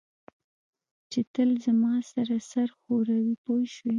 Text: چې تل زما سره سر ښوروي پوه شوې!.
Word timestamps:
چې 1.11 1.19
تل 1.33 1.49
زما 1.65 1.93
سره 2.13 2.35
سر 2.51 2.67
ښوروي 2.79 3.33
پوه 3.43 3.63
شوې!. 3.73 3.89